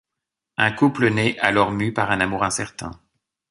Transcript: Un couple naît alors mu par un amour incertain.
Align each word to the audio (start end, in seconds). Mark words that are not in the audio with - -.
Un 0.57 0.71
couple 0.71 1.09
naît 1.11 1.37
alors 1.37 1.69
mu 1.71 1.93
par 1.93 2.09
un 2.09 2.21
amour 2.21 2.43
incertain. 2.43 2.99